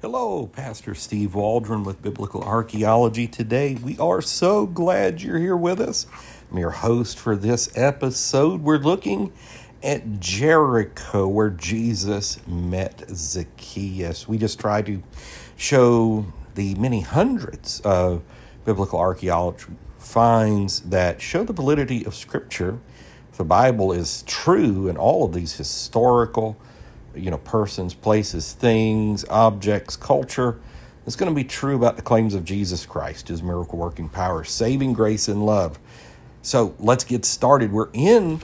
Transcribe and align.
Hello, 0.00 0.46
Pastor 0.46 0.94
Steve 0.94 1.34
Waldron 1.34 1.82
with 1.82 2.00
Biblical 2.02 2.44
Archaeology. 2.44 3.26
Today, 3.26 3.74
we 3.82 3.98
are 3.98 4.22
so 4.22 4.64
glad 4.64 5.20
you're 5.20 5.40
here 5.40 5.56
with 5.56 5.80
us. 5.80 6.06
I'm 6.52 6.58
your 6.58 6.70
host 6.70 7.18
for 7.18 7.34
this 7.34 7.76
episode. 7.76 8.62
We're 8.62 8.78
looking 8.78 9.32
at 9.82 10.20
Jericho, 10.20 11.26
where 11.26 11.50
Jesus 11.50 12.38
met 12.46 13.06
Zacchaeus. 13.10 14.28
We 14.28 14.38
just 14.38 14.60
try 14.60 14.82
to 14.82 15.02
show 15.56 16.26
the 16.54 16.76
many 16.76 17.00
hundreds 17.00 17.80
of 17.80 18.22
biblical 18.64 19.00
archaeology 19.00 19.64
finds 19.96 20.78
that 20.82 21.20
show 21.20 21.42
the 21.42 21.52
validity 21.52 22.06
of 22.06 22.14
Scripture. 22.14 22.78
The 23.36 23.42
Bible 23.42 23.92
is 23.92 24.22
true, 24.28 24.88
and 24.88 24.96
all 24.96 25.24
of 25.24 25.32
these 25.32 25.56
historical 25.56 26.56
you 27.14 27.30
know, 27.30 27.38
persons, 27.38 27.94
places, 27.94 28.52
things, 28.52 29.24
objects, 29.28 29.96
culture. 29.96 30.58
It's 31.06 31.16
going 31.16 31.30
to 31.30 31.34
be 31.34 31.44
true 31.44 31.76
about 31.76 31.96
the 31.96 32.02
claims 32.02 32.34
of 32.34 32.44
Jesus 32.44 32.84
Christ, 32.84 33.28
his 33.28 33.42
miracle 33.42 33.78
working 33.78 34.08
power, 34.08 34.44
saving 34.44 34.92
grace 34.92 35.26
and 35.26 35.44
love. 35.44 35.78
So 36.42 36.74
let's 36.78 37.04
get 37.04 37.24
started. 37.24 37.72
We're 37.72 37.88
in 37.92 38.40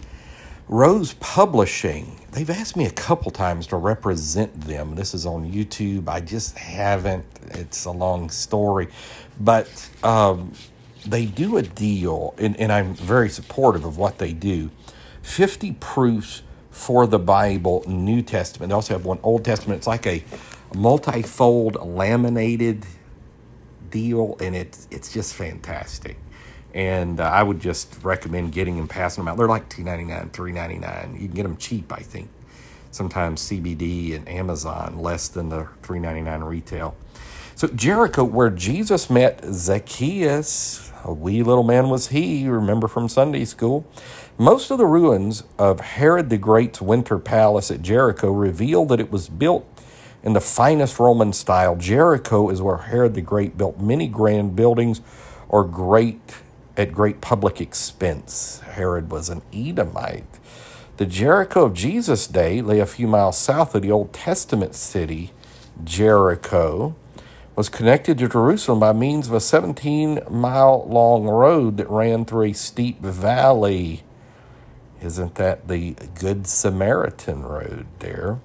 Rose 0.69 1.15
Publishing. 1.15 2.21
They've 2.33 2.48
asked 2.48 2.77
me 2.77 2.87
a 2.87 2.91
couple 2.91 3.30
times 3.30 3.66
to 3.69 3.77
represent 3.77 4.62
them. 4.62 4.95
This 4.95 5.15
is 5.15 5.27
on 5.27 5.51
YouTube. 5.51 6.09
I 6.09 6.21
just 6.21 6.57
haven't. 6.59 7.27
It's 7.51 7.85
a 7.85 7.91
long 7.91 8.30
story. 8.30 8.88
But 9.38 9.91
um, 10.02 10.52
they 11.07 11.27
do 11.27 11.57
a 11.59 11.62
deal, 11.62 12.35
and, 12.38 12.57
and 12.59 12.73
I'm 12.73 12.95
very 12.95 13.29
supportive 13.29 13.85
of 13.85 13.99
what 13.99 14.19
they 14.19 14.33
do 14.33 14.71
50 15.23 15.73
proofs 15.80 16.43
for 16.74 17.06
the 17.06 17.20
Bible, 17.20 17.84
New 17.87 18.20
Testament. 18.20 18.70
They 18.70 18.74
also 18.74 18.95
have 18.95 19.05
one 19.05 19.20
Old 19.23 19.45
Testament. 19.45 19.78
It's 19.78 19.87
like 19.87 20.06
a 20.06 20.24
multifold 20.74 21.77
laminated 21.77 22.84
deal, 23.91 24.37
and 24.41 24.56
it's 24.56 24.88
it's 24.90 25.12
just 25.12 25.34
fantastic. 25.34 26.16
And 26.74 27.21
uh, 27.21 27.24
I 27.24 27.45
would 27.45 27.60
just 27.60 28.02
recommend 28.02 28.52
getting 28.52 28.80
and 28.80 28.90
passing 28.90 29.23
them 29.23 29.29
out. 29.30 29.38
They're 29.38 29.46
like 29.46 29.68
two 29.68 29.84
ninety 29.84 30.04
nine, 30.04 30.30
three 30.30 30.51
ninety 30.51 30.79
nine. 30.79 31.15
You 31.15 31.29
can 31.29 31.37
get 31.37 31.45
them 31.45 31.57
cheap, 31.57 31.93
I 31.93 32.01
think. 32.01 32.29
Sometimes 32.90 33.40
CBD 33.43 34.15
and 34.16 34.29
Amazon 34.29 34.99
less 34.99 35.29
than 35.29 35.51
the 35.51 35.68
three 35.82 36.01
ninety 36.01 36.23
nine 36.23 36.43
retail. 36.43 36.96
So 37.57 37.69
Jericho, 37.69 38.24
where 38.24 38.51
Jesus 38.51 39.09
met 39.09 39.45
Zacchaeus, 39.45 40.91
a 41.05 41.13
wee 41.13 41.43
little 41.43 41.63
man 41.63 41.88
was 41.88 42.09
he. 42.09 42.49
Remember 42.49 42.88
from 42.88 43.09
Sunday 43.09 43.45
school. 43.45 43.87
Most 44.37 44.73
of 44.73 44.79
the 44.79 44.87
ruins 44.87 45.45
of 45.57 45.79
Herod 45.80 46.30
the 46.30 46.38
Great's 46.38 46.80
winter 46.80 47.19
palace 47.19 47.71
at 47.71 47.83
Jericho 47.83 48.33
reveal 48.33 48.85
that 48.87 48.99
it 48.99 49.13
was 49.13 49.29
built 49.29 49.66
in 50.24 50.33
the 50.33 50.41
finest 50.41 50.99
Roman 50.99 51.33
style. 51.33 51.77
Jericho 51.77 52.49
is 52.49 52.61
where 52.61 52.79
Herod 52.79 53.15
the 53.15 53.21
Great 53.21 53.57
built 53.57 53.79
many 53.79 54.09
grand 54.09 54.57
buildings 54.57 55.01
or 55.49 55.63
great 55.63 56.37
at 56.77 56.93
great 56.93 57.21
public 57.21 57.61
expense. 57.61 58.61
Herod 58.61 59.13
was 59.13 59.29
an 59.29 59.43
Edomite. 59.52 60.41
The 60.96 61.07
Jericho 61.07 61.66
of 61.66 61.74
Jesus' 61.74 62.27
day 62.27 62.61
lay 62.61 62.80
a 62.80 62.87
few 62.87 63.07
miles 63.07 63.39
south 63.39 63.77
of 63.77 63.83
the 63.83 63.93
Old 63.93 64.12
Testament 64.12 64.75
city, 64.75 65.33
Jericho, 65.84 66.97
was 67.56 67.69
connected 67.69 68.19
to 68.19 68.28
Jerusalem 68.28 68.81
by 68.81 68.93
means 68.93 69.28
of 69.28 69.34
a 69.34 69.41
17 69.41 70.21
mile 70.28 70.84
long 70.88 71.25
road 71.25 71.77
that 71.77 71.88
ran 71.88 72.25
through 72.25 72.47
a 72.47 72.53
steep 72.53 73.00
valley. 73.00 74.03
Isn't 75.00 75.37
that 75.37 75.69
the 75.69 75.94
Good 76.19 76.47
Samaritan 76.47 77.43
Road 77.43 77.87
there? 78.00 78.41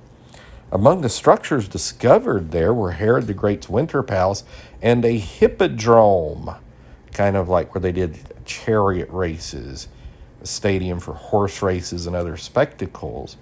Among 0.71 1.01
the 1.01 1.09
structures 1.09 1.67
discovered 1.67 2.51
there 2.51 2.73
were 2.73 2.91
Herod 2.91 3.25
the 3.25 3.33
Great's 3.33 3.67
winter 3.67 4.03
palace 4.03 4.43
and 4.81 5.03
a 5.03 5.17
hippodrome, 5.17 6.55
kind 7.11 7.35
of 7.35 7.49
like 7.49 7.73
where 7.73 7.81
they 7.81 7.91
did 7.91 8.19
chariot 8.45 9.09
races, 9.09 9.87
a 10.43 10.45
stadium 10.45 10.99
for 10.99 11.13
horse 11.13 11.63
races 11.63 12.05
and 12.05 12.15
other 12.15 12.37
spectacles. 12.37 13.37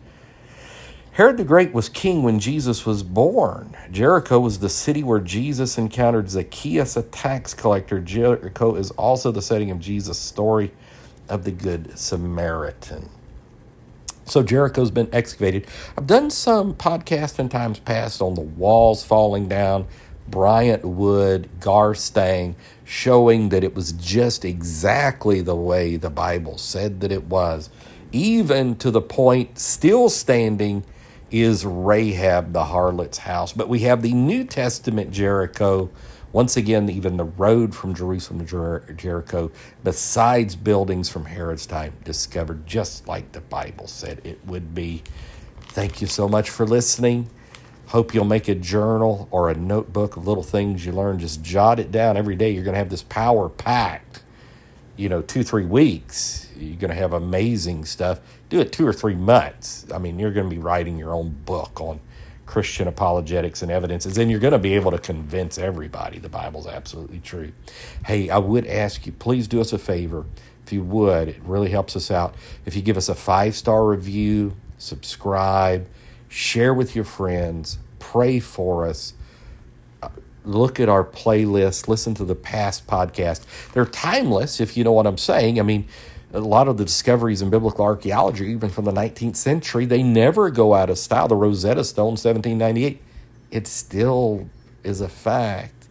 Herod 1.18 1.38
the 1.38 1.44
Great 1.44 1.74
was 1.74 1.90
king 1.90 2.22
when 2.22 2.40
Jesus 2.40 2.86
was 2.86 3.02
born. 3.02 3.76
Jericho 3.90 4.40
was 4.40 4.60
the 4.60 4.70
city 4.70 5.02
where 5.02 5.20
Jesus 5.20 5.76
encountered 5.76 6.30
Zacchaeus, 6.30 6.96
a 6.96 7.02
tax 7.02 7.56
collector. 7.56 8.00
Jericho 8.00 8.76
is 8.76 8.92
also 8.92 9.32
the 9.32 9.42
setting 9.42 9.72
of 9.72 9.80
Jesus' 9.80 10.20
story 10.20 10.72
of 11.28 11.44
the 11.44 11.50
Good 11.50 11.98
Samaritan. 11.98 13.10
So 14.26 14.44
Jericho's 14.44 14.92
been 14.92 15.10
excavated. 15.12 15.66
I've 15.98 16.06
done 16.06 16.30
some 16.30 16.76
podcasts 16.76 17.40
in 17.40 17.50
times 17.50 17.80
past 17.80 18.22
on 18.22 18.36
the 18.36 18.42
walls 18.42 19.04
falling 19.04 19.48
down, 19.48 19.88
Bryant 20.28 20.86
Wood, 20.86 21.50
Garstang, 21.60 22.54
showing 22.86 23.50
that 23.50 23.64
it 23.64 23.74
was 23.74 23.92
just 23.94 24.46
exactly 24.46 25.42
the 25.42 25.56
way 25.56 25.96
the 25.96 26.12
Bible 26.12 26.60
said 26.60 27.02
that 27.02 27.12
it 27.12 27.24
was, 27.24 27.72
even 28.12 28.76
to 28.76 28.92
the 28.92 29.02
point 29.02 29.58
still 29.58 30.10
standing 30.10 30.84
is 31.32 31.66
Rahab 31.66 32.54
the 32.54 32.66
harlot's 32.66 33.20
house. 33.20 33.54
But 33.54 33.70
we 33.70 33.80
have 33.80 34.02
the 34.02 34.14
New 34.14 34.44
Testament 34.44 35.12
Jericho 35.12 35.90
once 36.34 36.58
again, 36.58 36.90
even 36.90 37.18
the 37.18 37.24
road 37.24 37.74
from 37.74 37.96
Jerusalem 37.96 38.40
to 38.42 38.46
Jer- 38.46 38.94
Jericho, 38.96 39.52
besides 39.84 40.56
buildings 40.56 41.10
from 41.10 41.26
Herod's 41.26 41.66
time, 41.66 41.94
discovered 42.04 42.68
just 42.68 43.08
like 43.08 43.32
the 43.32 43.42
Bible 43.42 43.88
said 43.88 44.22
it 44.24 44.46
would 44.46 44.76
be. 44.76 45.04
Thank 45.62 46.02
you 46.02 46.08
so 46.08 46.28
much 46.28 46.50
for 46.50 46.66
listening. 46.66 47.30
Hope 47.88 48.14
you'll 48.14 48.26
make 48.26 48.50
a 48.50 48.56
journal 48.56 49.30
or 49.32 49.50
a 49.50 49.56
notebook 49.56 50.18
of 50.18 50.28
little 50.28 50.44
things 50.44 50.86
you 50.86 50.92
learn. 50.92 51.20
Just 51.20 51.42
jot 51.42 51.80
it 51.80 51.92
down 51.92 52.18
every 52.18 52.36
day. 52.36 52.52
You're 52.52 52.66
going 52.66 52.74
to 52.74 52.80
have 52.80 52.90
this 52.90 53.04
power 53.04 53.48
packed, 53.48 54.24
you 54.98 55.08
know, 55.10 55.22
two, 55.22 55.44
three 55.44 55.66
weeks. 55.66 56.50
You're 56.58 56.78
going 56.78 56.90
to 56.90 56.96
have 56.96 57.14
amazing 57.14 57.86
stuff. 57.86 58.20
Do 58.50 58.60
it 58.60 58.72
two 58.72 58.86
or 58.86 58.94
three 58.94 59.16
months. 59.16 59.86
I 59.94 60.00
mean, 60.00 60.20
you're 60.20 60.32
going 60.32 60.50
to 60.50 60.56
be 60.56 60.62
writing 60.62 60.98
your 60.98 61.14
own 61.14 61.30
book 61.46 61.80
on 61.80 62.00
Christian 62.46 62.88
apologetics 62.88 63.62
and 63.62 63.72
evidences, 63.72 64.18
and 64.18 64.32
you're 64.32 64.40
going 64.40 64.54
to 64.54 64.60
be 64.60 64.74
able 64.74 64.92
to 64.92 64.98
convince 64.98 65.58
everybody 65.58 66.18
the 66.18 66.30
Bible's 66.30 66.66
absolutely 66.66 67.20
true. 67.20 67.52
Hey, 68.06 68.30
I 68.30 68.38
would 68.40 68.66
ask 68.66 69.06
you, 69.06 69.12
please 69.12 69.48
do 69.48 69.62
us 69.62 69.72
a 69.74 69.78
favor. 69.78 70.26
If 70.66 70.74
you 70.74 70.84
would, 70.84 71.30
it 71.30 71.42
really 71.44 71.70
helps 71.70 71.96
us 71.96 72.10
out. 72.10 72.36
If 72.66 72.76
you 72.76 72.82
give 72.82 72.98
us 72.98 73.10
a 73.10 73.16
five 73.16 73.56
star 73.56 73.86
review, 73.86 74.56
subscribe, 74.78 75.88
share 76.28 76.74
with 76.74 76.96
your 76.96 77.06
friends, 77.06 77.78
pray 78.00 78.40
for 78.40 78.88
us. 78.88 79.14
Look 80.48 80.80
at 80.80 80.88
our 80.88 81.04
playlist, 81.04 81.88
listen 81.88 82.14
to 82.16 82.26
the 82.26 82.36
past 82.36 82.88
podcast. 82.88 83.42
They're 83.74 83.86
timeless, 83.86 84.60
if 84.60 84.78
you 84.78 84.84
know 84.84 84.94
what 84.94 85.06
I'm 85.06 85.18
saying. 85.18 85.60
I 85.60 85.64
mean, 85.64 85.88
a 86.34 86.40
lot 86.40 86.68
of 86.68 86.78
the 86.78 86.86
discoveries 86.86 87.42
in 87.42 87.50
biblical 87.50 87.84
archaeology, 87.84 88.46
even 88.48 88.70
from 88.70 88.86
the 88.86 88.92
19th 88.92 89.36
century, 89.36 89.86
they 89.86 90.04
never 90.04 90.50
go 90.50 90.74
out 90.74 90.90
of 90.90 90.98
style. 90.98 91.28
The 91.28 91.36
Rosetta 91.36 91.84
Stone, 91.84 92.16
1798, 92.18 93.02
it 93.52 93.68
still 93.68 94.50
is 94.84 95.02
a 95.02 95.10
fact. 95.10 95.88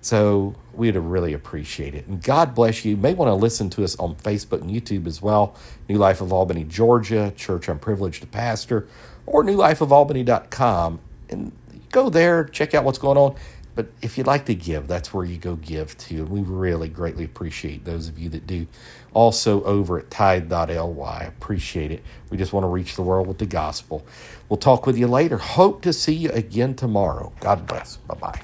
So 0.00 0.54
we'd 0.72 0.96
really 0.96 1.32
appreciate 1.32 1.94
it. 1.94 2.06
And 2.06 2.22
God 2.22 2.54
bless 2.54 2.84
you. 2.84 2.92
You 2.92 2.96
may 2.96 3.14
want 3.14 3.28
to 3.28 3.34
listen 3.34 3.68
to 3.70 3.84
us 3.84 3.96
on 3.96 4.14
Facebook 4.16 4.62
and 4.62 4.70
YouTube 4.70 5.06
as 5.06 5.20
well. 5.20 5.54
New 5.88 5.98
Life 5.98 6.20
of 6.20 6.32
Albany, 6.32 6.64
Georgia, 6.64 7.32
Church 7.36 7.68
I'm 7.68 7.78
Privileged 7.78 8.22
to 8.22 8.26
Pastor, 8.26 8.86
or 9.26 9.44
newlifeofalbany.com. 9.44 11.00
And 11.28 11.52
go 11.92 12.08
there, 12.08 12.44
check 12.44 12.74
out 12.74 12.84
what's 12.84 12.98
going 12.98 13.18
on. 13.18 13.36
But 13.80 13.92
if 14.02 14.18
you'd 14.18 14.26
like 14.26 14.44
to 14.44 14.54
give, 14.54 14.88
that's 14.88 15.14
where 15.14 15.24
you 15.24 15.38
go 15.38 15.56
give 15.56 15.96
to. 15.96 16.16
And 16.16 16.28
we 16.28 16.42
really 16.42 16.90
greatly 16.90 17.24
appreciate 17.24 17.86
those 17.86 18.08
of 18.08 18.18
you 18.18 18.28
that 18.28 18.46
do. 18.46 18.66
Also 19.14 19.64
over 19.64 19.98
at 19.98 20.10
tithe.ly. 20.10 21.22
Appreciate 21.22 21.90
it. 21.90 22.02
We 22.28 22.36
just 22.36 22.52
want 22.52 22.64
to 22.64 22.68
reach 22.68 22.94
the 22.94 23.00
world 23.00 23.26
with 23.26 23.38
the 23.38 23.46
gospel. 23.46 24.04
We'll 24.50 24.58
talk 24.58 24.84
with 24.84 24.98
you 24.98 25.06
later. 25.06 25.38
Hope 25.38 25.80
to 25.80 25.94
see 25.94 26.12
you 26.12 26.28
again 26.32 26.74
tomorrow. 26.74 27.32
God 27.40 27.66
bless. 27.66 27.96
Bye 27.96 28.16
bye. 28.16 28.40